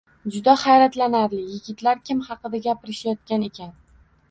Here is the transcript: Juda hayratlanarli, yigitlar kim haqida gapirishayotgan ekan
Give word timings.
Juda 0.35 0.53
hayratlanarli, 0.61 1.41
yigitlar 1.51 2.01
kim 2.09 2.25
haqida 2.31 2.65
gapirishayotgan 2.67 3.49
ekan 3.53 3.73